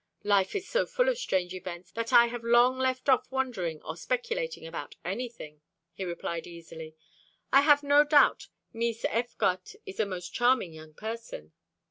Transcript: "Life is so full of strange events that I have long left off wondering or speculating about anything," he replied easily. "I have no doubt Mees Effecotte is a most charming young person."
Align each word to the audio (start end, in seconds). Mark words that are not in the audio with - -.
"Life 0.23 0.55
is 0.55 0.67
so 0.67 0.87
full 0.87 1.09
of 1.09 1.19
strange 1.19 1.53
events 1.53 1.91
that 1.91 2.11
I 2.11 2.25
have 2.25 2.43
long 2.43 2.79
left 2.79 3.07
off 3.07 3.29
wondering 3.31 3.83
or 3.83 3.95
speculating 3.95 4.65
about 4.65 4.95
anything," 5.05 5.61
he 5.93 6.03
replied 6.05 6.47
easily. 6.47 6.95
"I 7.53 7.61
have 7.61 7.83
no 7.83 8.03
doubt 8.03 8.47
Mees 8.73 9.03
Effecotte 9.03 9.75
is 9.85 9.99
a 9.99 10.07
most 10.07 10.33
charming 10.33 10.73
young 10.73 10.95
person." 10.95 11.53